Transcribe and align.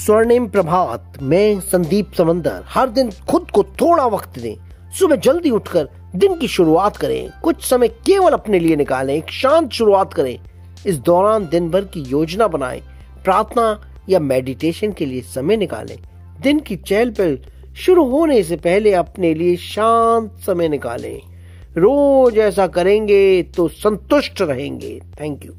स्वर्णिम 0.00 0.46
प्रभात 0.46 1.18
मैं 1.22 1.60
संदीप 1.60 2.12
समंदर 2.12 2.62
हर 2.66 2.88
दिन 2.88 3.10
खुद 3.10 3.50
को 3.50 3.62
थोड़ा 3.62 4.06
वक्त 4.06 4.38
दें। 4.38 4.90
सुबह 4.98 5.16
जल्दी 5.16 5.50
उठकर 5.50 5.88
दिन 6.16 6.36
की 6.36 6.48
शुरुआत 6.48 6.96
करें। 6.96 7.30
कुछ 7.42 7.62
समय 7.64 7.88
केवल 7.88 8.32
अपने 8.32 8.58
लिए 8.58 8.76
निकालें, 8.76 9.14
एक 9.14 9.30
शांत 9.30 9.70
शुरुआत 9.70 10.14
करें। 10.14 10.38
इस 10.86 10.98
दौरान 10.98 11.48
दिन 11.48 11.70
भर 11.70 11.84
की 11.84 12.00
योजना 12.00 12.48
बनाएँ। 12.48 12.80
प्रार्थना 13.24 13.80
या 14.08 14.20
मेडिटेशन 14.20 14.92
के 14.92 15.06
लिए 15.06 15.20
समय 15.20 15.56
निकालें। 15.56 15.96
दिन 16.42 16.60
की 16.60 16.76
चहल 16.76 17.10
पहल 17.10 17.38
शुरू 17.76 18.04
होने 18.04 18.42
से 18.42 18.56
पहले 18.56 18.94
अपने 18.94 19.34
लिए 19.34 19.56
शांत 19.56 20.38
समय 20.46 20.68
निकालें। 20.68 21.20
रोज 21.76 22.38
ऐसा 22.38 22.66
करेंगे 22.66 23.42
तो 23.42 23.68
संतुष्ट 23.68 24.42
रहेंगे। 24.42 25.00
Thank 25.20 25.46
you 25.46 25.52